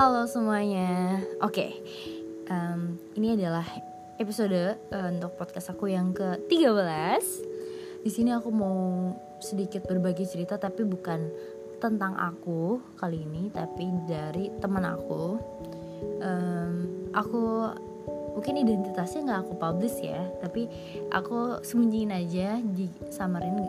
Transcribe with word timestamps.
Halo 0.00 0.24
semuanya. 0.24 1.20
Oke, 1.44 1.76
um, 2.48 2.96
ini 3.20 3.36
adalah 3.36 3.68
episode 4.16 4.80
uh, 4.88 5.12
untuk 5.12 5.36
podcast 5.36 5.76
aku 5.76 5.92
yang 5.92 6.16
ke-13. 6.16 7.20
Di 8.00 8.08
sini 8.08 8.32
aku 8.32 8.48
mau 8.48 9.12
sedikit 9.44 9.84
berbagi 9.84 10.24
cerita 10.24 10.56
tapi 10.56 10.88
bukan 10.88 11.28
tentang 11.84 12.16
aku 12.16 12.80
kali 12.96 13.28
ini, 13.28 13.52
tapi 13.52 13.92
dari 14.08 14.48
teman 14.56 14.88
aku. 14.88 15.36
Um, 16.24 16.72
aku 17.12 17.68
mungkin 18.40 18.56
identitasnya 18.56 19.20
nggak 19.20 19.40
aku 19.44 19.54
publish 19.60 20.00
ya, 20.00 20.32
tapi 20.40 20.64
aku 21.12 21.60
sembunyiin 21.60 22.16
aja 22.16 22.56
di 22.56 22.88
samarin 23.12 23.68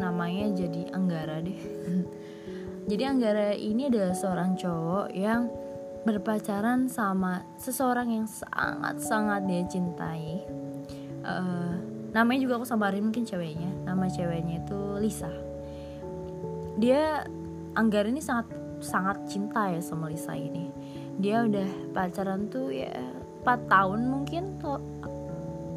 namanya 0.00 0.56
jadi 0.56 0.88
Anggara 0.96 1.44
deh. 1.44 1.60
Jadi 2.86 3.02
Anggara 3.02 3.50
ini 3.50 3.90
adalah 3.90 4.14
seorang 4.14 4.54
cowok 4.54 5.10
yang 5.10 5.50
berpacaran 6.06 6.86
sama 6.86 7.42
seseorang 7.58 8.14
yang 8.14 8.26
sangat-sangat 8.30 9.42
dia 9.50 9.62
cintai. 9.66 10.46
Uh, 11.26 11.74
namanya 12.14 12.46
juga 12.46 12.62
aku 12.62 12.66
sambarin 12.70 13.02
mungkin 13.02 13.26
ceweknya. 13.26 13.66
Nama 13.82 14.06
ceweknya 14.06 14.62
itu 14.62 14.80
Lisa. 15.02 15.32
Dia 16.78 17.26
Anggara 17.76 18.08
ini 18.08 18.24
sangat 18.24 18.48
sangat 18.80 19.26
cinta 19.26 19.68
ya 19.68 19.82
sama 19.82 20.06
Lisa 20.06 20.32
ini. 20.38 20.70
Dia 21.18 21.42
udah 21.42 21.90
pacaran 21.90 22.46
tuh 22.48 22.70
ya 22.70 22.94
4 23.42 23.66
tahun 23.66 24.00
mungkin 24.06 24.62
tuh 24.62 24.80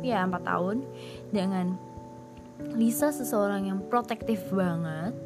ya 0.05 0.23
4 0.23 0.31
tahun 0.45 0.85
dengan 1.33 1.75
Lisa 2.77 3.09
seseorang 3.09 3.66
yang 3.66 3.80
protektif 3.89 4.45
banget. 4.53 5.17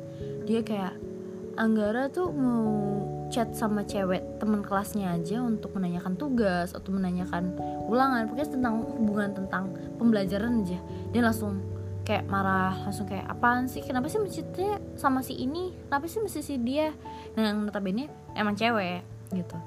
Dia 0.47 0.63
kayak 0.63 0.95
Anggara 1.53 2.09
tuh 2.09 2.33
mau 2.33 2.73
chat 3.31 3.51
sama 3.55 3.85
cewek 3.85 4.41
teman 4.41 4.65
kelasnya 4.65 5.13
aja 5.13 5.43
untuk 5.43 5.75
menanyakan 5.75 6.17
tugas 6.17 6.73
atau 6.75 6.89
menanyakan 6.91 7.55
ulangan. 7.87 8.27
Pokoknya 8.27 8.49
tentang 8.49 8.73
hubungan 8.97 9.29
tentang 9.31 9.63
pembelajaran 9.99 10.63
aja. 10.65 10.79
Dia 11.13 11.21
langsung 11.21 11.61
kayak 12.03 12.27
marah 12.27 12.75
langsung 12.83 13.07
kayak 13.07 13.25
apaan 13.31 13.71
sih? 13.71 13.81
Kenapa 13.81 14.11
sih 14.11 14.19
mencitnya 14.19 14.79
sama 14.99 15.23
si 15.23 15.39
ini? 15.39 15.71
Kenapa 15.87 16.05
sih 16.11 16.19
mesti 16.19 16.41
si 16.43 16.55
dia? 16.59 16.91
Nah 17.35 17.41
yang 17.51 17.63
notabene 17.63 18.11
emang 18.35 18.59
cewek 18.59 19.01
gitu. 19.31 19.57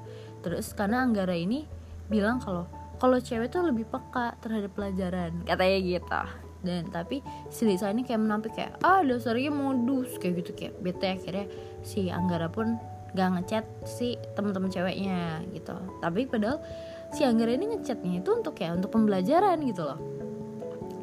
Terus 0.45 0.71
karena 0.77 1.03
Anggara 1.03 1.33
ini 1.33 1.65
bilang 2.07 2.39
kalau 2.39 2.69
kalau 2.97 3.17
cewek 3.21 3.51
tuh 3.51 3.65
lebih 3.65 3.85
peka 3.89 4.37
terhadap 4.41 4.73
pelajaran 4.73 5.43
katanya 5.43 5.77
gitu. 5.81 6.23
Dan 6.57 6.89
tapi 6.89 7.21
si 7.53 7.69
Lisa 7.69 7.93
ini 7.93 8.01
kayak 8.01 8.21
menampik 8.21 8.53
kayak 8.57 8.81
ah 8.81 9.01
dasarnya 9.05 9.53
modus 9.53 10.17
kayak 10.17 10.45
gitu 10.45 10.51
kayak 10.57 10.73
bete. 10.81 11.09
Akhirnya 11.09 11.45
si 11.85 12.09
Anggara 12.09 12.49
pun 12.49 12.77
gak 13.17 13.41
ngechat 13.41 13.65
si 13.89 14.13
teman-teman 14.37 14.69
ceweknya 14.69 15.41
gitu. 15.49 15.73
Tapi 15.97 16.29
padahal 16.29 16.61
si 17.09 17.25
Anggara 17.25 17.57
ini 17.57 17.73
ngechatnya 17.73 18.21
itu 18.21 18.29
untuk 18.29 18.53
ya 18.61 18.77
untuk 18.77 18.93
pembelajaran 18.93 19.57
gitu 19.65 19.81
loh. 19.81 19.99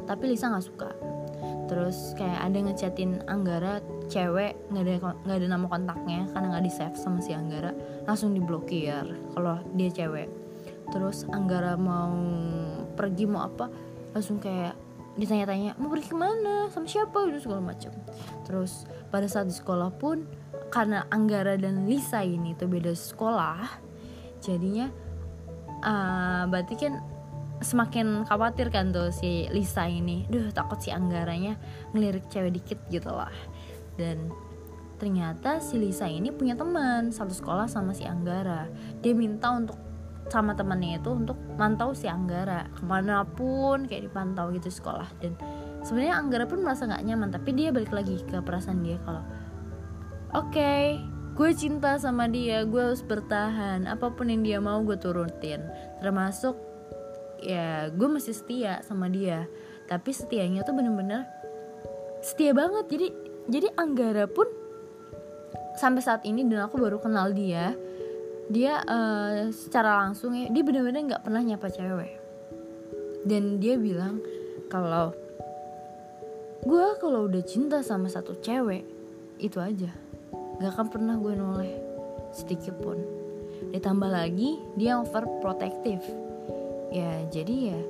Tapi 0.06 0.24
Lisa 0.30 0.52
nggak 0.52 0.66
suka. 0.66 0.90
Terus 1.64 2.12
kayak 2.14 2.40
ada 2.44 2.58
ngechatin 2.60 3.24
Anggara 3.26 3.80
cewek 4.12 4.54
nggak 4.68 4.84
ada 4.84 4.94
nggak 5.24 5.38
ada 5.42 5.48
nama 5.48 5.66
kontaknya 5.66 6.28
karena 6.30 6.46
nggak 6.54 6.64
di 6.64 6.72
save 6.72 6.96
sama 7.00 7.24
si 7.24 7.32
Anggara 7.32 7.72
langsung 8.04 8.36
diblokir 8.36 9.04
kalau 9.32 9.58
dia 9.74 9.90
cewek. 9.90 10.28
Terus 10.92 11.24
Anggara 11.32 11.74
mau 11.80 12.14
pergi 12.94 13.24
mau 13.24 13.48
apa 13.48 13.66
langsung 14.12 14.38
kayak 14.38 14.76
ditanya-tanya 15.16 15.78
mau 15.80 15.88
pergi 15.88 16.08
ke 16.12 16.16
mana? 16.18 16.68
Sama 16.68 16.84
siapa? 16.84 17.26
Gitu 17.32 17.48
segala 17.48 17.74
macam. 17.74 17.96
Terus 18.44 18.84
pada 19.08 19.24
saat 19.24 19.48
di 19.48 19.56
sekolah 19.56 19.88
pun 19.96 20.28
karena 20.75 21.06
Anggara 21.14 21.55
dan 21.55 21.86
Lisa 21.86 22.27
ini 22.27 22.58
tuh 22.58 22.67
beda 22.67 22.91
sekolah 22.91 23.62
jadinya 24.42 24.91
uh, 25.86 26.51
berarti 26.51 26.74
kan 26.74 26.98
semakin 27.62 28.27
khawatir 28.27 28.68
kan 28.74 28.90
tuh 28.90 29.14
si 29.14 29.46
Lisa 29.55 29.86
ini. 29.86 30.27
Duh 30.27 30.51
takut 30.51 30.80
si 30.83 30.90
Anggaranya 30.90 31.57
ngelirik 31.95 32.27
cewek 32.29 32.52
dikit 32.61 32.79
gitu 32.90 33.08
lah. 33.08 33.33
Dan 33.95 34.34
ternyata 34.98 35.63
si 35.63 35.79
Lisa 35.79 36.11
ini 36.11 36.34
punya 36.34 36.58
teman 36.58 37.14
satu 37.14 37.30
sekolah 37.30 37.70
sama 37.70 37.95
si 37.95 38.02
Anggara. 38.05 38.67
Dia 39.01 39.14
minta 39.14 39.55
untuk 39.55 39.79
sama 40.29 40.57
temannya 40.57 41.05
itu 41.05 41.13
untuk 41.13 41.36
mantau 41.61 41.92
si 41.92 42.08
Anggara 42.08 42.68
ke 42.73 42.83
mana 42.84 43.29
pun 43.29 43.84
kayak 43.86 44.11
dipantau 44.11 44.51
gitu 44.52 44.68
sekolah. 44.68 45.08
Dan 45.23 45.39
sebenarnya 45.86 46.20
Anggara 46.20 46.45
pun 46.45 46.61
merasa 46.61 46.84
nggak 46.84 47.05
nyaman 47.05 47.30
tapi 47.33 47.51
dia 47.57 47.70
balik 47.70 47.92
lagi 47.92 48.20
ke 48.24 48.40
perasaan 48.45 48.84
dia 48.84 48.98
kalau 49.05 49.24
oke 50.34 50.50
okay, 50.50 50.98
gue 51.34 51.50
cinta 51.55 51.98
sama 51.98 52.30
dia 52.30 52.62
gue 52.67 52.78
harus 52.78 53.02
bertahan. 53.02 53.86
Apa 53.86 54.14
pun 54.14 54.30
yang 54.30 54.42
dia 54.42 54.58
mau 54.58 54.83
gue 54.83 54.98
turutin. 54.98 55.62
Termasuk 56.02 56.58
ya 57.42 57.90
gue 57.90 58.08
masih 58.11 58.34
setia 58.34 58.83
sama 58.86 59.11
dia. 59.11 59.46
Tapi 59.86 60.11
setianya 60.11 60.67
tuh 60.67 60.74
bener-bener 60.74 61.27
setia 62.22 62.55
banget. 62.55 62.86
Jadi 62.90 63.06
jadi 63.50 63.68
Anggara 63.78 64.27
pun 64.27 64.46
sampai 65.78 66.02
saat 66.02 66.22
ini 66.22 66.46
dan 66.46 66.66
aku 66.66 66.78
baru 66.78 67.02
kenal 67.02 67.34
dia 67.34 67.74
dia 68.46 68.78
uh, 68.86 69.51
secara 69.51 70.05
langsung 70.06 70.36
ya 70.36 70.46
dia 70.52 70.62
benar-benar 70.62 71.02
nggak 71.02 71.24
pernah 71.27 71.42
nyapa 71.42 71.68
cewek. 71.70 72.14
Dan 73.24 73.58
dia 73.58 73.74
bilang 73.80 74.22
kalau 74.70 75.16
gue 76.62 76.86
kalau 77.02 77.27
udah 77.28 77.42
cinta 77.45 77.83
sama 77.83 78.08
satu 78.08 78.39
cewek 78.40 78.84
itu 79.42 79.58
aja 79.58 80.03
gak 80.60 80.72
akan 80.74 80.86
pernah 80.90 81.14
gue 81.18 81.32
noleh. 81.34 81.74
Sedikit 82.34 82.74
pun. 82.78 82.98
Ditambah 83.70 84.10
lagi 84.10 84.60
dia 84.78 84.98
overprotective. 85.00 86.02
Ya 86.94 87.26
jadi 87.30 87.74
ya 87.74 87.80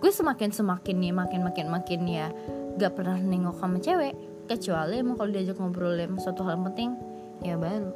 gue 0.00 0.08
semakin 0.08 0.48
semakin 0.48 0.96
nih 0.96 1.12
makin 1.12 1.44
makin 1.44 1.68
makin 1.68 2.08
ya 2.08 2.32
gak 2.80 2.96
pernah 2.96 3.20
nengok 3.20 3.60
sama 3.60 3.76
cewek. 3.80 4.16
Kecuali 4.48 4.98
emang 4.98 5.14
kalau 5.20 5.30
diajak 5.30 5.60
ngobrol 5.60 5.94
yang 5.94 6.16
suatu 6.18 6.42
hal 6.42 6.58
penting 6.64 6.96
ya 7.44 7.54
baru. 7.60 7.92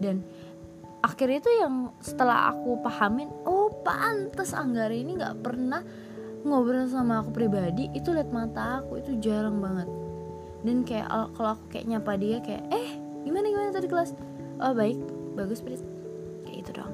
Dan 0.00 0.24
akhirnya 1.04 1.38
itu 1.38 1.52
yang 1.62 1.94
setelah 2.02 2.50
aku 2.50 2.82
pahamin 2.82 3.30
oh 3.46 3.70
pantas 3.86 4.50
Anggara 4.50 4.90
ini 4.90 5.14
nggak 5.14 5.38
pernah 5.44 5.78
ngobrol 6.42 6.90
sama 6.90 7.22
aku 7.22 7.30
pribadi 7.30 7.86
itu 7.94 8.10
liat 8.10 8.30
mata 8.34 8.82
aku 8.82 8.98
itu 8.98 9.14
jarang 9.22 9.62
banget. 9.62 9.88
Dan 10.66 10.82
kayak 10.82 11.06
kalau 11.38 11.54
aku 11.54 11.64
kayak 11.70 11.86
nyapa 11.86 12.12
dia 12.18 12.38
kayak 12.42 12.64
eh 12.74 12.85
gimana 13.76 13.84
tadi 13.84 13.92
kelas. 13.92 14.10
Oh 14.64 14.72
baik. 14.72 14.98
Bagus 15.36 15.60
Prit 15.60 15.84
kayak 16.48 16.58
itu 16.64 16.70
dong. 16.80 16.92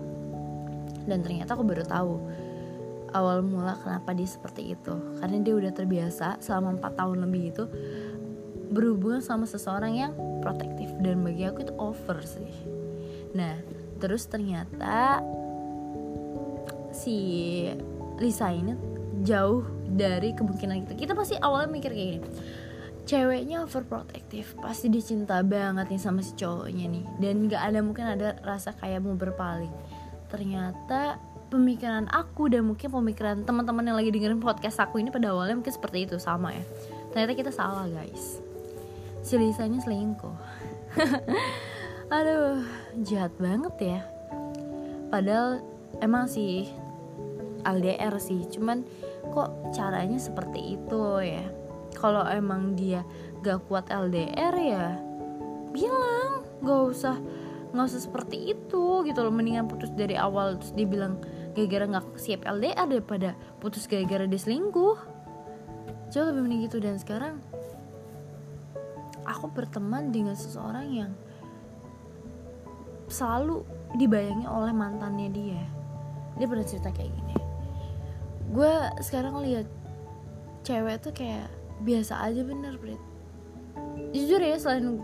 Dan 1.06 1.22
ternyata 1.22 1.54
aku 1.54 1.62
baru 1.62 1.86
tahu 1.86 2.18
awal 3.14 3.46
mula 3.46 3.78
kenapa 3.78 4.10
dia 4.10 4.26
seperti 4.26 4.74
itu. 4.74 4.94
Karena 5.22 5.38
dia 5.46 5.54
udah 5.54 5.70
terbiasa 5.70 6.42
selama 6.42 6.82
4 6.82 6.98
tahun 6.98 7.18
lebih 7.22 7.42
itu 7.54 7.64
berhubungan 8.74 9.22
sama 9.22 9.46
seseorang 9.46 9.94
yang 9.94 10.12
protektif. 10.42 10.90
Dan 10.98 11.22
bagi 11.22 11.46
aku 11.46 11.62
itu 11.62 11.74
over 11.78 12.18
sih. 12.26 12.50
Nah 13.38 13.62
terus 14.02 14.26
ternyata 14.26 15.22
si 16.90 17.14
Lisa 18.18 18.50
ini 18.50 18.74
jauh 19.22 19.62
dari 19.86 20.34
kemungkinan 20.34 20.82
kita 20.82 20.94
kita 20.98 21.12
pasti 21.14 21.38
awalnya 21.38 21.70
mikir 21.70 21.94
kayak 21.94 22.10
gini 22.18 22.28
ceweknya 23.02 23.66
overprotective 23.66 24.54
pasti 24.62 24.86
dicinta 24.86 25.42
banget 25.42 25.90
nih 25.90 26.00
sama 26.00 26.22
si 26.22 26.32
cowoknya 26.38 26.86
nih. 26.88 27.04
Dan 27.18 27.50
nggak 27.50 27.62
ada 27.62 27.78
mungkin 27.82 28.06
ada 28.06 28.38
rasa 28.46 28.74
kayak 28.78 29.02
mau 29.02 29.18
berpaling. 29.18 29.72
Ternyata 30.30 31.18
pemikiran 31.52 32.08
aku 32.08 32.48
dan 32.48 32.64
mungkin 32.64 32.88
pemikiran 32.88 33.44
teman-teman 33.44 33.84
yang 33.84 33.96
lagi 33.98 34.08
dengerin 34.08 34.40
podcast 34.40 34.80
aku 34.80 35.02
ini 35.02 35.12
pada 35.12 35.36
awalnya 35.36 35.60
mungkin 35.60 35.74
seperti 35.74 36.08
itu 36.08 36.16
sama 36.16 36.56
ya. 36.56 36.64
Ternyata 37.12 37.32
kita 37.36 37.50
salah 37.52 37.84
guys. 37.90 38.40
Si 39.22 39.36
selingkuh. 39.36 40.38
Aduh 42.16 42.64
jahat 43.04 43.36
banget 43.36 43.74
ya. 43.80 44.00
Padahal 45.12 45.60
emang 46.00 46.24
sih 46.24 46.72
LDR 47.68 48.16
sih. 48.16 48.48
Cuman 48.48 48.88
kok 49.28 49.52
caranya 49.76 50.16
seperti 50.16 50.80
itu 50.80 51.04
ya 51.20 51.44
kalau 52.02 52.26
emang 52.26 52.74
dia 52.74 53.06
gak 53.46 53.70
kuat 53.70 53.86
LDR 53.86 54.54
ya 54.58 54.98
bilang. 55.70 56.42
Gak 56.62 56.82
usah 56.94 57.16
nggak 57.72 57.88
usah 57.88 58.02
seperti 58.04 58.52
itu 58.52 58.84
gitu 59.08 59.18
loh. 59.24 59.32
Mendingan 59.32 59.66
putus 59.66 59.90
dari 59.96 60.14
awal 60.14 60.60
terus 60.60 60.76
dibilang 60.76 61.18
gara-gara 61.56 61.88
nggak 61.88 62.20
siap 62.20 62.44
LDR 62.44 62.84
daripada 62.84 63.32
putus 63.64 63.88
gara-gara 63.88 64.28
dia 64.28 64.40
selingkuh 64.40 64.98
jauh 66.12 66.26
lebih 66.28 66.42
mending 66.44 66.68
gitu. 66.68 66.78
Dan 66.78 67.00
sekarang 67.00 67.40
aku 69.24 69.48
berteman 69.50 70.12
dengan 70.12 70.36
seseorang 70.36 70.86
yang 70.92 71.12
selalu 73.08 73.64
dibayangi 73.96 74.44
oleh 74.44 74.72
mantannya 74.76 75.28
dia. 75.32 75.62
Dia 76.36 76.46
pernah 76.48 76.64
cerita 76.68 76.92
kayak 76.92 77.12
gini. 77.12 77.36
Gue 78.52 78.72
sekarang 79.00 79.40
lihat 79.40 79.68
cewek 80.64 81.00
tuh 81.00 81.12
kayak 81.16 81.48
biasa 81.82 82.22
aja 82.22 82.46
bener 82.46 82.78
Brit 82.78 83.02
jujur 84.12 84.40
ya 84.40 84.56
selain 84.60 85.00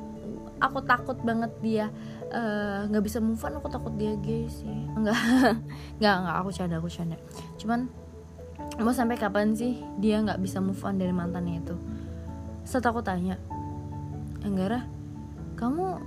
aku 0.58 0.82
takut 0.84 1.19
banget 1.22 1.52
dia 1.62 1.86
eh, 2.28 2.78
nggak 2.90 3.02
uh, 3.02 3.06
bisa 3.06 3.19
move 3.22 3.40
on 3.40 3.58
aku 3.58 3.69
takut 3.70 3.94
dia 3.96 4.19
gay 4.20 4.46
sih. 4.50 4.69
Enggak 4.94 5.16
enggak 5.98 6.14
enggak 6.22 6.36
aku 6.36 6.50
canda 6.52 6.76
aku 6.82 6.90
canda. 6.90 7.16
Cuman 7.56 7.88
mau 8.82 8.92
sampai 8.92 9.16
kapan 9.16 9.54
sih 9.54 9.80
dia 10.02 10.20
nggak 10.20 10.42
bisa 10.42 10.58
move 10.58 10.78
on 10.82 10.98
dari 10.98 11.14
mantannya 11.14 11.62
itu? 11.62 11.76
Setelah 12.66 12.92
aku 12.92 13.02
tanya 13.02 13.36
Anggara 14.44 14.86
kamu 15.58 15.98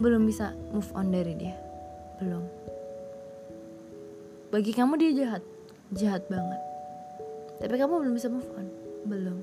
belum 0.00 0.22
bisa 0.24 0.52
move 0.72 0.88
on 0.96 1.12
dari 1.12 1.34
dia? 1.36 1.56
Belum. 2.20 2.44
Bagi 4.48 4.72
kamu 4.72 4.96
dia 4.96 5.10
jahat 5.12 5.42
jahat 5.92 6.22
banget. 6.28 6.60
Tapi 7.56 7.74
kamu 7.80 8.04
belum 8.04 8.14
bisa 8.14 8.28
move 8.28 8.48
on 8.56 8.75
belum. 9.06 9.38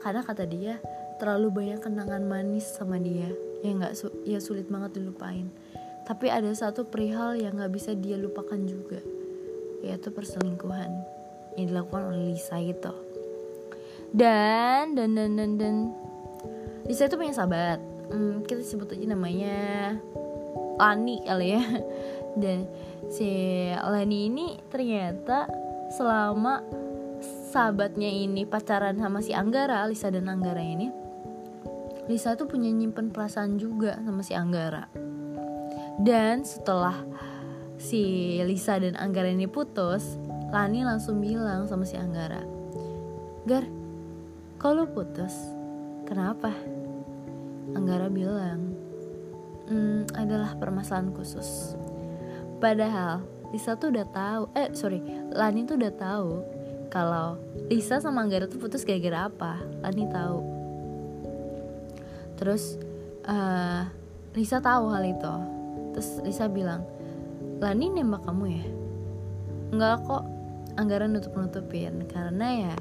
Karena 0.00 0.20
kata 0.24 0.44
dia 0.44 0.78
terlalu 1.16 1.48
banyak 1.52 1.80
kenangan 1.80 2.24
manis 2.24 2.68
sama 2.68 3.00
dia. 3.00 3.28
Yang 3.64 3.74
nggak 3.76 3.94
su 3.96 4.06
ya 4.24 4.38
sulit 4.40 4.68
banget 4.68 5.00
dilupain. 5.00 5.48
Tapi 6.04 6.28
ada 6.28 6.48
satu 6.52 6.88
perihal 6.88 7.36
yang 7.40 7.56
nggak 7.56 7.72
bisa 7.72 7.96
dia 7.96 8.20
lupakan 8.20 8.60
juga 8.64 9.00
yaitu 9.80 10.12
perselingkuhan 10.12 10.92
yang 11.56 11.72
dilakukan 11.72 12.12
oleh 12.12 12.36
Lisa 12.36 12.60
itu 12.60 12.92
dan 14.10 14.98
dan 14.98 15.14
dan 15.14 15.38
dan 15.38 15.50
dan. 15.54 15.76
Lisa 16.90 17.06
itu 17.06 17.14
punya 17.14 17.30
sahabat. 17.30 17.78
Hmm, 18.10 18.42
kita 18.42 18.66
sebut 18.66 18.90
aja 18.90 19.06
namanya 19.06 19.58
Lani 20.82 21.22
kali 21.22 21.54
ya. 21.54 21.62
Dan 22.40 22.66
si 23.06 23.30
Lani 23.70 24.26
ini 24.26 24.58
ternyata 24.66 25.46
selama 25.94 26.62
sahabatnya 27.50 28.06
ini 28.06 28.46
pacaran 28.46 28.94
sama 28.94 29.18
si 29.18 29.34
Anggara 29.34 29.82
Lisa 29.90 30.06
dan 30.14 30.30
Anggara 30.30 30.62
ini 30.62 30.86
Lisa 32.06 32.38
tuh 32.38 32.46
punya 32.46 32.70
nyimpen 32.70 33.14
perasaan 33.14 33.54
juga 33.54 33.94
sama 34.02 34.26
si 34.26 34.34
Anggara. 34.34 34.90
Dan 36.02 36.42
setelah 36.42 37.06
si 37.78 38.34
Lisa 38.42 38.82
dan 38.82 38.98
Anggara 38.98 39.30
ini 39.30 39.46
putus 39.46 40.18
Lani 40.50 40.82
langsung 40.82 41.22
bilang 41.22 41.70
sama 41.70 41.86
si 41.86 41.94
Anggara 41.94 42.42
Gar, 43.46 43.62
kalau 44.58 44.90
putus? 44.90 45.32
Kenapa? 46.06 46.50
Anggara 47.78 48.10
bilang 48.10 48.74
hmm, 49.70 50.10
adalah 50.18 50.58
permasalahan 50.58 51.14
khusus. 51.14 51.78
Padahal 52.58 53.22
Lisa 53.54 53.78
tuh 53.78 53.94
udah 53.94 54.06
tahu 54.10 54.42
eh 54.58 54.74
sorry 54.74 54.98
Lani 55.30 55.62
tuh 55.62 55.78
udah 55.78 55.94
tahu 55.94 56.59
kalau 56.90 57.38
Lisa 57.70 58.02
sama 58.02 58.26
Anggara 58.26 58.50
tuh 58.50 58.58
putus 58.58 58.82
gara-gara 58.82 59.30
apa? 59.30 59.62
Lani 59.80 60.04
tahu. 60.10 60.38
Terus 62.36 62.76
uh, 63.30 63.86
Lisa 64.34 64.58
tahu 64.58 64.90
hal 64.90 65.06
itu. 65.06 65.34
Terus 65.94 66.08
Lisa 66.26 66.50
bilang 66.50 66.82
Lani 67.62 67.94
nembak 67.94 68.26
kamu 68.26 68.44
ya? 68.50 68.66
Enggak 69.70 70.02
kok. 70.04 70.24
Anggaran 70.78 71.12
nutup 71.12 71.34
nutupin 71.34 72.06
karena 72.06 72.46
ya 72.70 72.74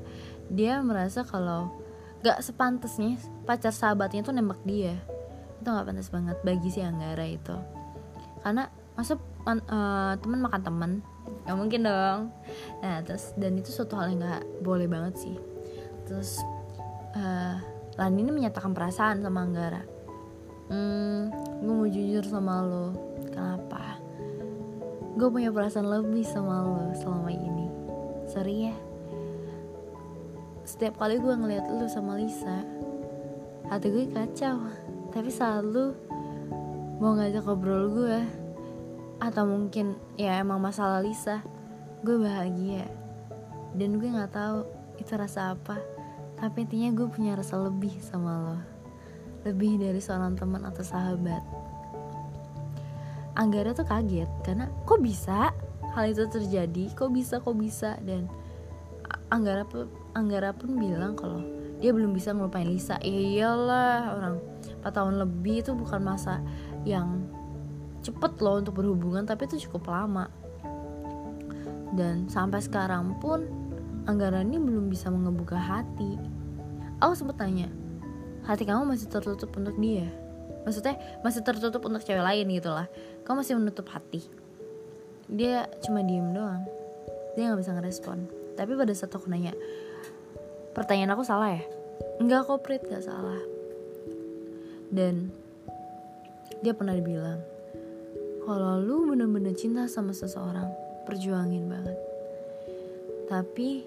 dia 0.49 0.79
merasa 0.79 1.25
kalau 1.25 1.73
gak 2.21 2.39
sepantasnya 2.39 3.17
pacar 3.43 3.73
sahabatnya 3.73 4.25
tuh 4.25 4.33
nembak 4.33 4.61
dia. 4.65 4.97
Itu 5.61 5.69
gak 5.69 5.85
pantas 5.89 6.09
banget 6.09 6.37
bagi 6.41 6.69
si 6.69 6.81
Anggara 6.81 7.25
itu. 7.25 7.57
Karena 8.41 8.69
masuk 8.97 9.19
uh, 9.45 9.57
eh, 9.57 10.13
teman 10.21 10.39
makan 10.43 10.61
teman 10.63 10.91
ya 11.47 11.53
mungkin 11.57 11.85
dong. 11.85 12.19
Nah 12.83 13.01
terus 13.01 13.33
dan 13.35 13.57
itu 13.57 13.73
suatu 13.73 13.97
hal 13.97 14.13
yang 14.13 14.21
gak 14.21 14.45
boleh 14.61 14.85
banget 14.85 15.15
sih. 15.17 15.35
Terus 16.05 16.41
uh, 17.15 17.57
Lani 17.99 18.23
ini 18.23 18.31
menyatakan 18.31 18.71
perasaan 18.71 19.19
sama 19.19 19.43
Anggara. 19.43 19.83
Hmm, 20.69 21.33
gue 21.59 21.73
mau 21.73 21.89
jujur 21.89 22.23
sama 22.23 22.63
lo. 22.63 22.95
Kenapa? 23.27 23.99
Gue 25.19 25.27
punya 25.27 25.51
perasaan 25.51 25.89
lebih 25.89 26.23
sama 26.23 26.63
lo 26.63 26.95
selama 26.95 27.27
ini. 27.33 27.67
Sorry 28.29 28.71
ya. 28.71 28.75
Setiap 30.63 31.01
kali 31.01 31.17
gue 31.17 31.33
ngeliat 31.33 31.65
lo 31.67 31.89
sama 31.89 32.15
Lisa 32.15 32.61
hati 33.67 33.89
gue 33.89 34.05
kacau. 34.09 34.69
Tapi 35.09 35.29
selalu 35.33 35.97
mau 37.01 37.17
ngajak 37.17 37.43
ngobrol 37.43 37.89
gue 37.89 38.19
atau 39.19 39.43
mungkin 39.43 39.99
ya 40.15 40.39
emang 40.39 40.63
masalah 40.63 41.03
Lisa. 41.03 41.43
Gue 42.01 42.19
bahagia. 42.19 42.87
Dan 43.75 43.99
gue 43.99 44.09
nggak 44.09 44.33
tahu 44.33 44.65
itu 44.97 45.11
rasa 45.15 45.53
apa. 45.53 45.77
Tapi 46.39 46.63
intinya 46.63 46.95
gue 46.95 47.07
punya 47.11 47.35
rasa 47.35 47.59
lebih 47.59 47.91
sama 47.99 48.31
lo. 48.39 48.57
Lebih 49.43 49.79
dari 49.79 49.99
seorang 49.99 50.39
teman 50.39 50.63
atau 50.63 50.83
sahabat. 50.83 51.43
Anggara 53.35 53.71
tuh 53.71 53.87
kaget 53.87 54.27
karena 54.43 54.67
kok 54.83 54.99
bisa 54.99 55.51
hal 55.95 56.05
itu 56.11 56.27
terjadi? 56.27 56.91
Kok 56.95 57.11
bisa 57.11 57.39
kok 57.39 57.55
bisa? 57.55 57.95
Dan 58.03 58.27
Anggara 59.29 59.63
pun 59.63 59.87
Anggara 60.17 60.51
pun 60.51 60.75
bilang 60.75 61.13
kalau 61.13 61.43
dia 61.79 61.95
belum 61.95 62.11
bisa 62.11 62.35
ngelupain 62.35 62.67
Lisa. 62.67 62.99
Ya 62.99 63.19
iyalah 63.47 64.15
orang 64.15 64.35
4 64.83 64.91
tahun 64.91 65.15
lebih 65.23 65.63
itu 65.63 65.71
bukan 65.71 66.01
masa 66.03 66.43
yang 66.83 67.23
cepet 67.99 68.39
loh 68.39 68.61
untuk 68.61 68.79
berhubungan 68.79 69.23
tapi 69.27 69.47
itu 69.47 69.69
cukup 69.69 69.91
lama. 69.91 70.27
Dan 71.93 72.29
sampai 72.29 72.61
sekarang 72.61 73.17
pun 73.17 73.59
Anggara 74.09 74.41
ini 74.41 74.57
belum 74.57 74.89
bisa 74.89 75.13
mengebuka 75.13 75.53
hati. 75.53 76.17
Aku 76.97 77.13
sempat 77.13 77.45
tanya 77.45 77.69
hati 78.49 78.65
kamu 78.65 78.89
masih 78.89 79.05
tertutup 79.05 79.53
untuk 79.53 79.77
dia? 79.77 80.09
Maksudnya 80.65 80.97
masih 81.21 81.45
tertutup 81.45 81.85
untuk 81.85 82.01
cewek 82.01 82.25
lain 82.25 82.49
gitu 82.49 82.73
lah. 82.73 82.89
Kamu 83.21 83.45
masih 83.45 83.61
menutup 83.61 83.85
hati. 83.93 84.25
Dia 85.29 85.69
cuma 85.85 86.01
diem 86.01 86.33
doang. 86.33 86.65
Dia 87.37 87.53
nggak 87.53 87.61
bisa 87.61 87.77
ngerespon. 87.77 88.25
Tapi 88.57 88.73
pada 88.73 88.89
saat 88.97 89.13
aku 89.13 89.29
nanya 89.29 89.53
pertanyaan 90.73 91.13
aku 91.13 91.21
salah 91.21 91.53
ya? 91.53 91.63
Enggak 92.17 92.49
kok 92.49 92.65
Prit 92.65 92.81
gak 92.89 93.05
salah. 93.05 93.37
Dan 94.89 95.29
dia 96.65 96.73
pernah 96.73 96.97
bilang 96.97 97.45
kalau 98.43 98.79
lu 98.79 99.09
bener-bener 99.11 99.51
cinta 99.55 99.85
sama 99.89 100.15
seseorang 100.15 100.67
perjuangin 101.03 101.67
banget. 101.67 101.97
Tapi 103.29 103.85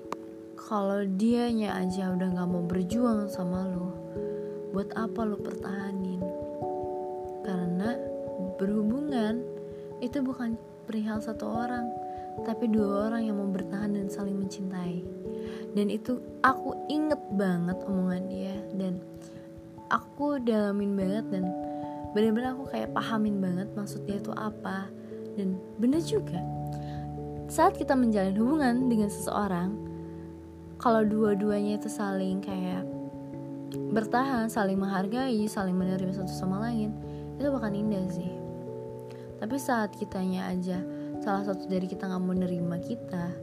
kalau 0.55 1.03
dianya 1.05 1.75
aja 1.79 2.15
udah 2.15 2.29
gak 2.39 2.49
mau 2.51 2.63
berjuang 2.63 3.27
sama 3.27 3.67
lo 3.67 3.91
buat 4.71 4.89
apa 4.95 5.21
lo 5.27 5.37
pertahanin? 5.41 6.23
Karena 7.43 7.99
berhubungan 8.57 9.43
itu 9.99 10.23
bukan 10.23 10.55
perihal 10.87 11.23
satu 11.23 11.47
orang 11.47 11.87
tapi 12.43 12.65
dua 12.71 13.13
orang 13.13 13.29
yang 13.29 13.37
mau 13.37 13.51
bertahan 13.51 13.93
dan 13.93 14.09
saling 14.09 14.37
mencintai. 14.41 15.05
Dan 15.73 15.89
itu 15.93 16.21
aku 16.41 16.77
inget 16.89 17.21
banget 17.37 17.77
omongan 17.85 18.25
dia 18.29 18.57
dan 18.77 19.01
aku 19.93 20.41
dalamin 20.41 20.97
banget 20.97 21.27
dan 21.29 21.45
bener-bener 22.13 22.53
aku 22.53 22.69
kayak 22.69 22.93
pahamin 22.93 23.41
banget 23.41 23.69
maksud 23.77 24.05
dia 24.05 24.21
itu 24.21 24.33
apa. 24.37 24.89
Dan 25.33 25.57
bener 25.81 26.05
juga 26.05 26.41
saat 27.53 27.77
kita 27.77 27.93
menjalin 27.93 28.33
hubungan 28.41 28.89
dengan 28.89 29.13
seseorang 29.13 29.77
kalau 30.81 31.05
dua-duanya 31.05 31.77
itu 31.77 31.93
saling 31.93 32.41
kayak 32.41 32.81
bertahan 33.93 34.49
saling 34.49 34.81
menghargai 34.81 35.45
saling 35.53 35.77
menerima 35.77 36.17
satu 36.17 36.33
sama 36.33 36.65
lain 36.65 36.97
itu 37.37 37.49
bahkan 37.53 37.77
indah 37.77 38.09
sih. 38.09 38.33
Tapi 39.37 39.57
saat 39.61 39.93
kitanya 40.01 40.49
aja 40.49 40.81
salah 41.21 41.45
satu 41.45 41.69
dari 41.69 41.85
kita 41.85 42.09
nggak 42.09 42.25
mau 42.25 42.33
nerima 42.33 42.81
kita 42.81 43.37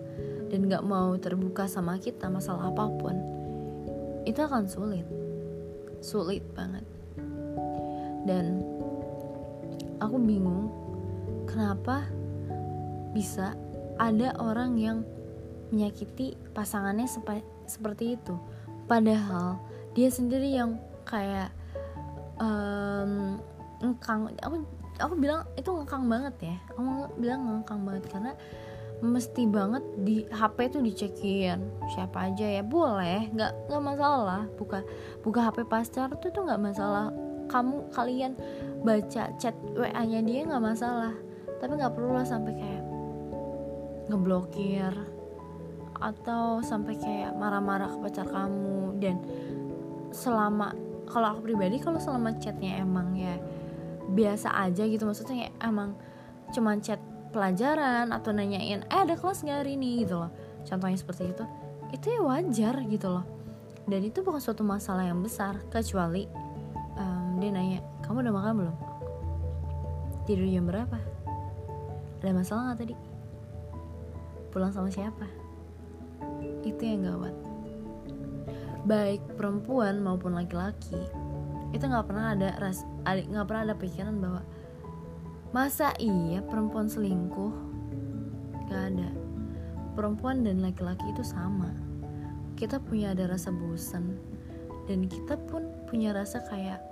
dan 0.50 0.60
nggak 0.66 0.82
mau 0.82 1.14
terbuka 1.22 1.70
sama 1.70 2.02
kita 2.02 2.34
masalah 2.34 2.74
apa 2.74 2.90
pun 2.90 3.14
itu 4.26 4.42
akan 4.42 4.66
sulit. 4.66 5.06
Sulit 6.02 6.42
banget 6.58 6.89
dan 8.28 8.64
aku 10.00 10.16
bingung 10.20 10.72
kenapa 11.48 12.08
bisa 13.12 13.56
ada 14.00 14.32
orang 14.40 14.80
yang 14.80 14.98
menyakiti 15.70 16.34
pasangannya 16.56 17.06
seperti 17.68 18.18
itu. 18.18 18.36
Padahal 18.90 19.62
dia 19.94 20.10
sendiri 20.10 20.50
yang 20.50 20.82
kayak 21.06 21.54
um, 22.42 23.38
ngekang 23.82 24.34
aku 24.42 24.66
aku 25.00 25.14
bilang 25.20 25.46
itu 25.60 25.70
ngekang 25.70 26.06
banget 26.10 26.36
ya. 26.42 26.58
Aku 26.74 26.82
bilang 27.20 27.42
ngekang 27.46 27.82
banget 27.86 28.04
karena 28.10 28.32
mesti 29.00 29.48
banget 29.48 29.84
di 30.02 30.26
HP 30.32 30.58
tuh 30.74 30.82
dicekin. 30.82 31.60
Siapa 31.94 32.34
aja 32.34 32.46
ya 32.50 32.64
boleh. 32.66 33.30
Nggak 33.30 33.52
nggak 33.70 33.84
masalah. 33.84 34.44
Buka 34.58 34.82
buka 35.22 35.40
HP 35.50 35.70
pacar 35.70 36.10
tuh 36.18 36.32
tuh 36.34 36.44
nggak 36.48 36.62
masalah 36.62 37.14
kamu 37.50 37.90
kalian 37.92 38.38
baca 38.86 39.34
chat 39.36 39.56
WA 39.76 40.04
nya 40.06 40.22
dia 40.24 40.46
nggak 40.46 40.64
masalah. 40.64 41.14
Tapi 41.60 41.72
nggak 41.76 41.94
perlu 41.98 42.16
lah 42.16 42.24
sampai 42.24 42.54
kayak 42.56 42.84
ngeblokir 44.08 44.94
atau 46.00 46.64
sampai 46.64 46.96
kayak 46.96 47.36
marah-marah 47.36 47.92
ke 47.92 47.98
pacar 48.00 48.28
kamu. 48.30 48.96
Dan 49.02 49.16
selama 50.16 50.72
kalau 51.10 51.36
aku 51.36 51.52
pribadi 51.52 51.82
kalau 51.82 52.00
selama 52.00 52.38
chatnya 52.40 52.80
emang 52.80 53.18
ya 53.18 53.36
biasa 54.14 54.56
aja 54.56 54.88
gitu. 54.88 55.04
Maksudnya 55.04 55.50
ya 55.50 55.50
emang 55.66 55.98
cuman 56.56 56.80
chat 56.80 57.02
pelajaran 57.30 58.10
atau 58.10 58.34
nanyain 58.34 58.82
eh 58.90 59.00
ada 59.06 59.14
kelas 59.14 59.46
nggak 59.46 59.66
hari 59.66 59.78
ini? 59.78 60.06
gitu 60.08 60.18
loh. 60.18 60.32
Contohnya 60.66 60.98
seperti 60.98 61.30
itu. 61.30 61.46
Itu 61.94 62.06
ya 62.14 62.22
wajar 62.24 62.76
gitu 62.88 63.10
loh. 63.10 63.26
Dan 63.90 64.06
itu 64.06 64.22
bukan 64.22 64.38
suatu 64.38 64.62
masalah 64.62 65.06
yang 65.10 65.20
besar 65.26 65.58
kecuali 65.74 66.30
dia 67.40 67.52
nanya 67.56 67.80
kamu 68.04 68.28
udah 68.28 68.36
makan 68.36 68.54
belum? 68.60 68.76
Tidur 70.28 70.46
jam 70.46 70.66
berapa? 70.68 70.98
Ada 72.20 72.36
masalah 72.36 72.62
nggak 72.72 72.80
tadi? 72.84 72.96
Pulang 74.52 74.76
sama 74.76 74.92
siapa? 74.92 75.26
Itu 76.68 76.82
yang 76.84 77.08
gawat. 77.08 77.36
Baik 78.84 79.24
perempuan 79.40 80.04
maupun 80.04 80.36
laki-laki 80.36 81.00
itu 81.70 81.86
nggak 81.86 82.10
pernah 82.10 82.34
ada 82.34 82.58
ras 82.58 82.82
nggak 83.06 83.46
pernah 83.46 83.62
ada 83.70 83.76
pikiran 83.78 84.18
bahwa 84.18 84.42
masa 85.54 85.94
iya 86.02 86.42
perempuan 86.42 86.90
selingkuh? 86.90 87.54
Nggak 88.68 88.84
ada. 88.94 89.10
Perempuan 89.94 90.42
dan 90.42 90.66
laki-laki 90.66 91.06
itu 91.14 91.22
sama. 91.22 91.70
Kita 92.58 92.82
punya 92.82 93.14
ada 93.16 93.30
rasa 93.30 93.54
bosan 93.54 94.18
dan 94.90 95.06
kita 95.06 95.38
pun 95.48 95.70
punya 95.86 96.12
rasa 96.12 96.42
kayak 96.50 96.89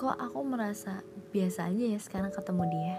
kok 0.00 0.16
aku 0.16 0.40
merasa 0.40 1.04
biasa 1.28 1.68
aja 1.68 1.84
ya 1.92 2.00
sekarang 2.00 2.32
ketemu 2.32 2.64
dia 2.72 2.96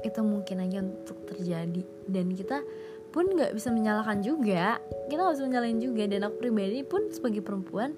itu 0.00 0.20
mungkin 0.24 0.64
aja 0.64 0.78
untuk 0.80 1.18
terjadi. 1.28 1.82
Dan 2.08 2.32
kita 2.32 2.64
pun 3.12 3.32
nggak 3.32 3.56
bisa 3.56 3.72
menyalahkan 3.72 4.20
juga 4.20 4.76
kita 5.08 5.20
nggak 5.20 5.36
bisa 5.36 5.44
menyalahin 5.44 5.80
juga. 5.80 6.08
Dan 6.08 6.24
aku 6.24 6.36
pribadi 6.40 6.80
pun 6.84 7.12
sebagai 7.12 7.44
perempuan 7.44 7.92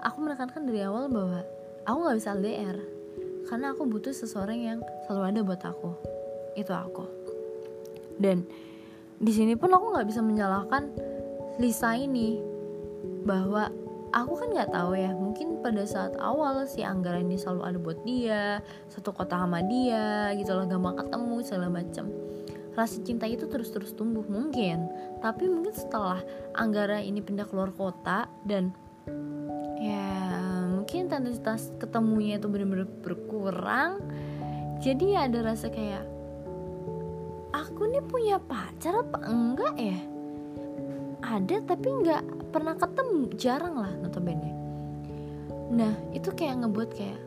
aku 0.00 0.16
menekankan 0.24 0.64
dari 0.64 0.84
awal 0.84 1.08
bahwa 1.12 1.44
aku 1.84 1.98
nggak 2.08 2.16
bisa 2.16 2.36
LDR 2.36 2.76
karena 3.44 3.76
aku 3.76 3.82
butuh 3.84 4.12
seseorang 4.16 4.58
yang 4.60 4.78
selalu 5.04 5.24
ada 5.28 5.40
buat 5.44 5.62
aku 5.64 5.90
itu 6.56 6.72
aku. 6.72 7.04
Dan 8.16 8.48
di 9.20 9.32
sini 9.36 9.52
pun 9.52 9.68
aku 9.72 9.92
nggak 9.92 10.08
bisa 10.08 10.24
menyalahkan 10.24 10.88
Lisa 11.60 11.94
ini 11.94 12.40
bahwa 13.24 13.70
aku 14.14 14.38
kan 14.38 14.48
nggak 14.54 14.70
tahu 14.70 14.94
ya 14.94 15.10
mungkin 15.10 15.58
pada 15.58 15.82
saat 15.82 16.14
awal 16.22 16.62
si 16.70 16.86
Anggara 16.86 17.18
ini 17.18 17.34
selalu 17.34 17.62
ada 17.66 17.78
buat 17.82 17.98
dia 18.06 18.62
satu 18.86 19.10
kota 19.10 19.34
sama 19.34 19.58
dia 19.66 20.30
gitu 20.38 20.54
loh 20.54 20.70
gampang 20.70 21.02
ketemu 21.02 21.36
segala 21.42 21.68
macam 21.68 22.06
rasa 22.74 22.98
cinta 23.06 23.26
itu 23.30 23.46
terus-terus 23.46 23.94
tumbuh 23.94 24.26
mungkin. 24.26 24.90
Tapi 25.22 25.46
mungkin 25.46 25.70
setelah 25.70 26.18
Anggara 26.58 26.98
ini 26.98 27.22
pindah 27.22 27.46
keluar 27.46 27.70
kota 27.70 28.26
dan 28.42 28.74
ya 29.78 30.10
mungkin 30.74 31.06
intensitas 31.06 31.70
ketemunya 31.78 32.42
itu 32.42 32.50
benar-benar 32.50 32.90
berkurang 33.04 34.00
jadi 34.82 35.04
ya 35.16 35.18
ada 35.30 35.54
rasa 35.54 35.70
kayak 35.70 36.04
aku 37.54 37.88
nih 37.88 38.04
punya 38.04 38.36
pacar 38.42 39.00
apa 39.00 39.18
enggak 39.22 39.74
ya? 39.78 39.98
Ada 41.24 41.64
tapi 41.64 41.88
nggak 41.88 42.43
pernah 42.54 42.78
ketemu 42.78 43.34
jarang 43.34 43.74
lah 43.82 43.90
notabene 43.98 44.54
nah 45.74 45.90
itu 46.14 46.30
kayak 46.30 46.62
ngebuat 46.62 46.90
kayak 46.94 47.18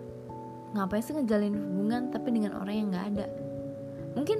ngapain 0.75 1.03
sih 1.03 1.15
ngejalin 1.15 1.55
hubungan 1.55 2.11
tapi 2.11 2.27
dengan 2.35 2.59
orang 2.59 2.75
yang 2.75 2.87
nggak 2.91 3.05
ada? 3.15 3.25
Mungkin 4.17 4.37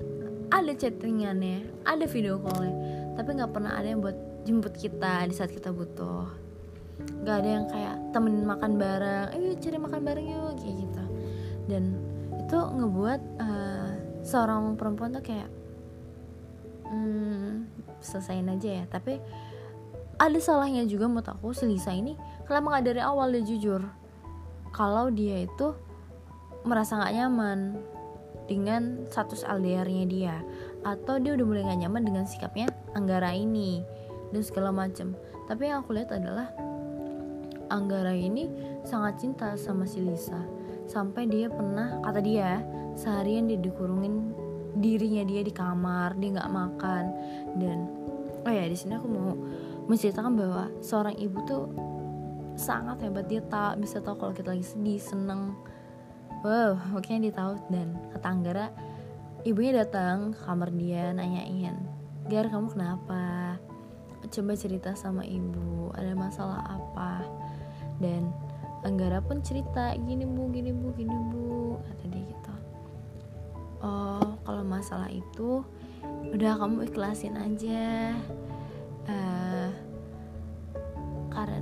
ada 0.48 0.72
chattingannya 0.76 1.84
ada 1.88 2.06
video 2.08 2.40
callnya 2.40 2.76
tapi 3.16 3.30
nggak 3.34 3.52
pernah 3.52 3.74
ada 3.74 3.88
yang 3.88 4.00
buat 4.04 4.18
jemput 4.44 4.76
kita 4.76 5.28
di 5.28 5.34
saat 5.36 5.52
kita 5.54 5.72
butuh. 5.72 6.28
Nggak 7.24 7.36
ada 7.44 7.50
yang 7.50 7.66
kayak 7.72 7.96
temenin 8.12 8.46
makan 8.46 8.72
bareng 8.76 9.28
ayo 9.34 9.56
cari 9.58 9.78
makan 9.80 10.02
bareng 10.04 10.28
yuk 10.28 10.54
kayak 10.60 10.76
gitu. 10.84 11.04
Dan 11.68 11.84
itu 12.38 12.58
ngebuat 12.58 13.22
uh, 13.40 13.92
seorang 14.24 14.76
perempuan 14.76 15.16
tuh 15.16 15.24
kayak 15.24 15.50
hmm, 16.88 17.68
selesaiin 18.00 18.52
aja 18.52 18.84
ya 18.84 18.86
tapi 18.88 19.20
ada 20.18 20.40
salahnya 20.42 20.86
juga 20.90 21.06
menurut 21.06 21.30
aku 21.30 21.54
si 21.54 21.70
Lisa 21.70 21.94
ini 21.94 22.18
kenapa 22.50 22.78
nggak 22.78 22.86
dari 22.94 23.02
awal 23.02 23.34
dia 23.34 23.44
jujur. 23.46 23.82
Kalau 24.74 25.10
dia 25.10 25.46
itu 25.46 25.74
merasa 26.66 26.98
nggak 27.00 27.16
nyaman 27.16 27.60
dengan 28.48 29.06
status 29.12 29.44
LDR-nya 29.46 30.06
dia 30.08 30.36
atau 30.82 31.20
dia 31.20 31.36
udah 31.36 31.46
mulai 31.46 31.68
gak 31.68 31.84
nyaman 31.84 32.04
dengan 32.08 32.24
sikapnya 32.24 32.72
Anggara 32.96 33.36
ini 33.36 33.84
dan 34.32 34.40
segala 34.40 34.72
macam 34.72 35.20
tapi 35.48 35.68
yang 35.68 35.84
aku 35.84 35.96
lihat 35.96 36.16
adalah 36.16 36.52
Anggara 37.68 38.16
ini 38.16 38.48
sangat 38.88 39.20
cinta 39.20 39.60
sama 39.60 39.84
si 39.84 40.00
Lisa. 40.00 40.40
Sampai 40.88 41.28
dia 41.28 41.52
pernah 41.52 42.00
kata 42.00 42.24
dia 42.24 42.64
seharian 42.96 43.52
dia 43.52 43.60
dikurungin 43.60 44.32
dirinya 44.80 45.28
dia 45.28 45.44
di 45.44 45.52
kamar 45.52 46.16
dia 46.16 46.40
nggak 46.40 46.52
makan. 46.52 47.04
Dan 47.60 47.92
oh 48.48 48.52
ya 48.52 48.64
di 48.72 48.78
sini 48.78 48.96
aku 48.96 49.08
mau 49.12 49.36
menceritakan 49.88 50.34
bahwa 50.36 50.64
seorang 50.84 51.16
ibu 51.16 51.40
tuh 51.48 51.66
sangat 52.60 53.00
hebat. 53.06 53.26
Dia 53.32 53.42
tak 53.48 53.80
bisa 53.80 54.04
tahu 54.04 54.20
kalau 54.20 54.34
kita 54.36 54.52
lagi 54.52 54.66
sedih 54.68 55.00
seneng. 55.00 55.56
Wow 56.44 56.78
oke 56.94 57.08
dia 57.10 57.34
tahu. 57.34 57.58
Dan 57.72 57.96
kata 58.14 58.28
Anggara 58.28 58.68
ibunya 59.48 59.82
datang 59.86 60.36
ke 60.36 60.40
kamar 60.44 60.70
dia 60.76 61.16
nanyain 61.16 61.78
Gar 62.28 62.52
kamu 62.52 62.76
kenapa? 62.76 63.56
Coba 64.28 64.52
cerita 64.60 64.92
sama 65.00 65.24
ibu 65.24 65.96
ada 65.96 66.12
masalah 66.12 66.60
apa? 66.68 67.24
Dan 68.04 68.36
Anggara 68.84 69.24
pun 69.24 69.40
cerita 69.40 69.96
gini 69.96 70.28
bu 70.28 70.52
gini 70.52 70.76
bu 70.76 70.92
gini 70.92 71.18
bu 71.32 71.80
kata 71.80 72.04
dia 72.12 72.28
gitu. 72.28 72.56
Oh 73.80 74.36
kalau 74.44 74.64
masalah 74.68 75.08
itu 75.08 75.64
udah 76.36 76.60
kamu 76.60 76.92
ikhlasin 76.92 77.40
aja. 77.40 78.12
Uh, 79.08 79.47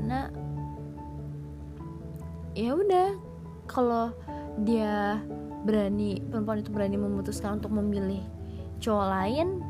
karena 0.06 0.30
ya 2.54 2.78
udah 2.78 3.10
kalau 3.66 4.14
dia 4.62 5.18
berani 5.66 6.22
perempuan 6.30 6.62
itu 6.62 6.70
berani 6.70 6.94
memutuskan 6.94 7.58
untuk 7.58 7.74
memilih 7.74 8.22
cowok 8.78 9.08
lain 9.10 9.66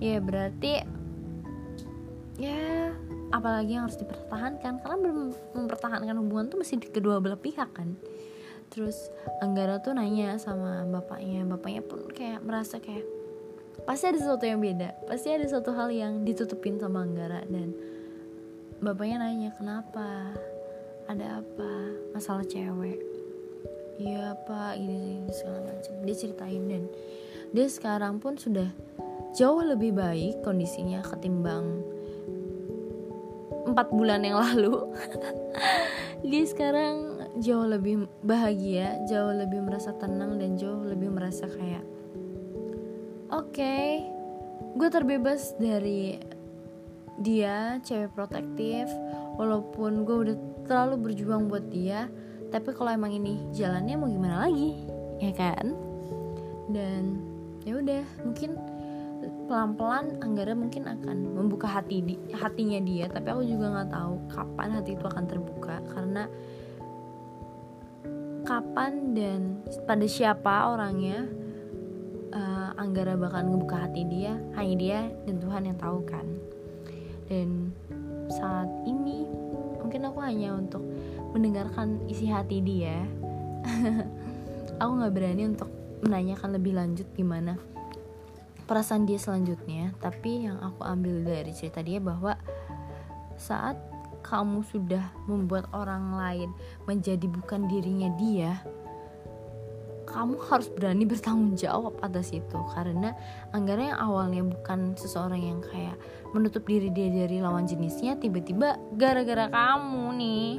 ya 0.00 0.24
berarti 0.24 0.80
ya 2.40 2.96
apalagi 3.28 3.76
yang 3.76 3.84
harus 3.84 4.00
dipertahankan. 4.00 4.80
Karena 4.80 4.96
mempertahankan 5.52 6.16
hubungan 6.16 6.48
tuh 6.48 6.64
masih 6.64 6.80
di 6.80 6.88
kedua 6.88 7.20
belah 7.20 7.36
pihak 7.36 7.76
kan. 7.76 7.92
Terus 8.72 9.12
Anggara 9.44 9.84
tuh 9.84 9.92
nanya 9.92 10.40
sama 10.40 10.88
bapaknya 10.88 11.44
bapaknya 11.44 11.84
pun 11.84 12.08
kayak 12.08 12.40
merasa 12.40 12.80
kayak 12.80 13.04
pasti 13.84 14.08
ada 14.08 14.16
sesuatu 14.16 14.48
yang 14.48 14.64
beda 14.64 14.96
pasti 15.04 15.28
ada 15.28 15.44
sesuatu 15.44 15.76
hal 15.76 15.92
yang 15.92 16.24
ditutupin 16.24 16.80
sama 16.80 17.04
Anggara 17.04 17.44
dan 17.52 17.93
bapaknya 18.82 19.22
nanya 19.22 19.50
kenapa? 19.54 20.34
Ada 21.06 21.44
apa? 21.44 21.72
Masalah 22.16 22.46
cewek? 22.48 22.98
Iya 24.00 24.34
pak 24.48 24.80
gini 24.80 25.30
segala 25.30 25.70
macam. 25.70 25.94
Dia 26.02 26.16
ceritain 26.18 26.64
dan 26.66 26.82
dia 27.54 27.66
sekarang 27.70 28.18
pun 28.18 28.34
sudah 28.34 28.66
jauh 29.34 29.62
lebih 29.62 29.94
baik 29.94 30.42
kondisinya 30.42 31.02
ketimbang 31.06 31.84
empat 33.68 33.90
bulan 33.94 34.26
yang 34.26 34.38
lalu. 34.42 34.90
Dia 36.24 36.44
sekarang 36.48 37.14
jauh 37.38 37.66
lebih 37.66 38.06
bahagia 38.22 39.02
jauh 39.10 39.34
lebih 39.34 39.58
merasa 39.66 39.90
tenang 39.98 40.38
dan 40.38 40.54
jauh 40.54 40.86
lebih 40.86 41.10
merasa 41.10 41.50
kayak 41.50 41.82
oke 43.34 43.50
okay, 43.50 44.06
gue 44.78 44.88
terbebas 44.90 45.58
dari 45.58 46.22
dia 47.22 47.78
cewek 47.84 48.10
protektif 48.14 48.90
walaupun 49.38 50.02
gue 50.02 50.16
udah 50.28 50.36
terlalu 50.66 51.10
berjuang 51.10 51.46
buat 51.46 51.66
dia 51.70 52.10
tapi 52.54 52.70
kalau 52.70 52.94
emang 52.94 53.10
ini 53.10 53.50
jalannya 53.50 53.98
mau 53.98 54.06
gimana 54.06 54.46
lagi? 54.46 54.78
Ya 55.18 55.34
kan? 55.34 55.74
Dan 56.70 57.18
ya 57.66 57.82
udah 57.82 58.04
mungkin 58.22 58.54
pelan-pelan 59.50 60.22
Anggara 60.22 60.54
mungkin 60.54 60.86
akan 60.86 61.34
membuka 61.34 61.66
hati 61.66 62.04
di, 62.04 62.14
hatinya 62.36 62.78
dia 62.80 63.08
tapi 63.08 63.32
aku 63.32 63.42
juga 63.44 63.72
nggak 63.72 63.90
tahu 63.92 64.14
kapan 64.28 64.68
hati 64.76 64.90
itu 64.96 65.04
akan 65.04 65.24
terbuka 65.24 65.80
karena 65.96 66.28
kapan 68.44 69.16
dan 69.16 69.40
pada 69.88 70.04
siapa 70.04 70.76
orangnya 70.76 71.24
uh, 72.36 72.76
Anggara 72.76 73.16
bakal 73.16 73.48
ngebuka 73.48 73.88
hati 73.88 74.04
dia 74.08 74.36
hanya 74.60 74.74
dia 74.76 75.00
dan 75.24 75.40
Tuhan 75.40 75.72
yang 75.72 75.78
tahu 75.80 76.04
kan 76.04 76.26
dan 77.30 77.72
saat 78.28 78.68
ini 78.88 79.28
mungkin 79.80 80.08
aku 80.08 80.18
hanya 80.24 80.56
untuk 80.56 80.82
mendengarkan 81.36 82.02
isi 82.08 82.28
hati 82.30 82.60
dia. 82.64 83.04
Aku 84.82 84.90
nggak 84.98 85.14
berani 85.14 85.54
untuk 85.54 85.70
menanyakan 86.02 86.50
lebih 86.58 86.74
lanjut 86.74 87.06
gimana 87.14 87.54
perasaan 88.64 89.04
dia 89.04 89.20
selanjutnya. 89.20 89.92
Tapi 90.00 90.48
yang 90.48 90.58
aku 90.60 90.82
ambil 90.84 91.20
dari 91.24 91.52
cerita 91.52 91.84
dia 91.84 92.00
bahwa 92.00 92.36
saat 93.36 93.76
kamu 94.24 94.64
sudah 94.64 95.12
membuat 95.28 95.68
orang 95.76 96.16
lain 96.16 96.50
menjadi 96.88 97.28
bukan 97.28 97.68
dirinya 97.68 98.08
dia 98.16 98.56
kamu 100.14 100.38
harus 100.46 100.70
berani 100.70 101.02
bertanggung 101.02 101.58
jawab 101.58 101.98
atas 102.06 102.30
itu. 102.30 102.58
Karena 102.70 103.10
Anggara 103.50 103.90
yang 103.90 103.98
awalnya 103.98 104.46
bukan 104.46 104.94
seseorang 104.94 105.42
yang 105.42 105.58
kayak 105.58 105.98
menutup 106.30 106.62
diri 106.62 106.94
dia 106.94 107.10
dari 107.10 107.42
lawan 107.42 107.66
jenisnya 107.66 108.14
tiba-tiba 108.14 108.78
gara-gara 108.94 109.50
kamu 109.50 110.04
nih 110.14 110.50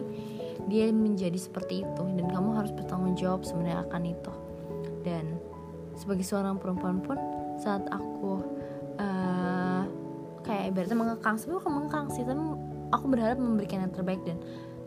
dia 0.68 0.92
menjadi 0.92 1.40
seperti 1.40 1.88
itu. 1.88 2.04
Dan 2.20 2.28
kamu 2.28 2.60
harus 2.60 2.76
bertanggung 2.76 3.16
jawab 3.16 3.48
sebenarnya 3.48 3.88
akan 3.88 4.04
itu. 4.04 4.34
Dan 5.08 5.40
sebagai 5.96 6.28
seorang 6.28 6.60
perempuan 6.60 7.00
pun 7.00 7.16
saat 7.56 7.88
aku 7.88 8.44
uh, 9.00 9.84
kayak 10.44 10.76
ibaratnya 10.76 10.98
mengekang 11.00 11.36
sebenarnya 11.40 11.60
bukan 11.64 11.74
mengekang 11.74 12.06
sih 12.12 12.24
tapi 12.28 12.42
aku 12.94 13.06
berharap 13.10 13.38
memberikan 13.40 13.88
yang 13.88 13.94
terbaik 13.96 14.22
dan 14.28 14.38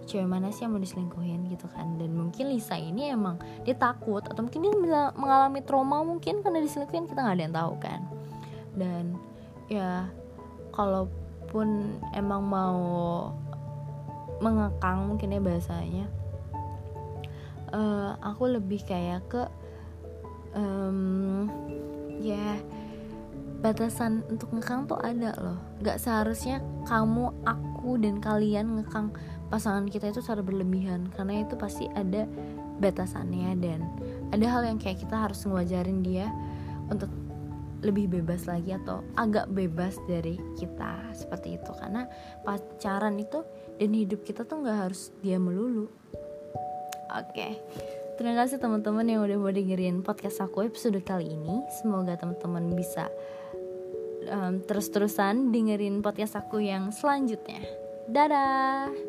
cewek 0.09 0.25
mana 0.25 0.49
sih 0.49 0.65
yang 0.65 0.73
mau 0.73 0.81
diselingkuhin 0.81 1.53
gitu 1.53 1.69
kan. 1.69 2.01
Dan 2.01 2.17
mungkin 2.17 2.49
Lisa 2.49 2.81
ini 2.81 3.13
emang 3.13 3.37
dia 3.69 3.77
takut 3.77 4.25
atau 4.25 4.41
mungkin 4.41 4.65
dia 4.65 5.13
mengalami 5.13 5.61
trauma 5.61 6.01
mungkin 6.01 6.41
karena 6.41 6.65
diselingkuhin 6.65 7.07
kita 7.13 7.21
nggak 7.21 7.37
ada 7.37 7.45
yang 7.45 7.57
tahu 7.57 7.73
kan. 7.77 8.01
Dan 8.73 9.05
ya 9.69 10.09
kalaupun 10.73 12.01
emang 12.17 12.41
mau 12.41 12.81
mengekang 14.41 15.13
mungkin 15.13 15.35
ya 15.35 15.41
bahasanya 15.43 16.07
uh, 17.73 18.17
aku 18.23 18.55
lebih 18.57 18.81
kayak 18.87 19.25
ke 19.29 19.43
um, 20.57 21.51
ya 22.23 22.57
batasan 23.59 24.23
untuk 24.31 24.55
ngekang 24.55 24.87
tuh 24.87 24.99
ada 25.03 25.35
loh. 25.43 25.59
Gak 25.83 25.99
seharusnya 25.99 26.63
kamu 26.87 27.35
aku 27.43 27.99
dan 27.99 28.23
kalian 28.23 28.79
ngekang 28.79 29.11
pasangan 29.49 29.89
kita 29.89 30.13
itu 30.13 30.21
secara 30.21 30.45
berlebihan 30.45 31.09
karena 31.17 31.45
itu 31.45 31.57
pasti 31.57 31.89
ada 31.97 32.29
batasannya 32.79 33.59
dan 33.59 33.81
ada 34.31 34.47
hal 34.47 34.63
yang 34.65 34.79
kayak 34.79 35.03
kita 35.03 35.17
harus 35.17 35.43
ngewajarin 35.45 36.05
dia 36.05 36.31
untuk 36.89 37.11
lebih 37.79 38.11
bebas 38.11 38.51
lagi 38.51 38.75
atau 38.75 39.07
agak 39.15 39.47
bebas 39.55 39.95
dari 40.11 40.35
kita 40.59 40.99
seperti 41.15 41.59
itu. 41.59 41.71
Karena 41.79 42.11
pacaran 42.43 43.15
itu 43.23 43.47
dan 43.79 43.91
hidup 43.95 44.27
kita 44.27 44.43
tuh 44.43 44.67
nggak 44.67 44.79
harus 44.89 45.15
dia 45.23 45.39
melulu. 45.39 45.87
Oke 47.09 47.33
okay. 47.33 47.53
terima 48.21 48.37
kasih 48.45 48.61
teman-teman 48.61 49.07
yang 49.07 49.25
udah 49.25 49.39
mau 49.41 49.49
dengerin 49.49 50.05
podcast 50.05 50.45
aku 50.45 50.67
episode 50.67 50.99
kali 51.07 51.33
ini. 51.33 51.65
Semoga 51.81 52.19
teman-teman 52.21 52.75
bisa 52.75 53.09
um, 54.29 54.61
terus-terusan 54.61 55.55
dengerin 55.55 56.05
podcast 56.05 56.37
aku 56.37 56.61
yang 56.61 56.93
selanjutnya. 56.93 57.63
Dadah 58.11 59.08